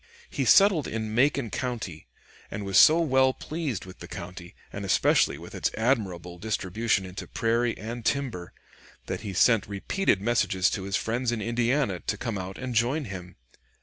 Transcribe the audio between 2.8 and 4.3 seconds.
well pleased with the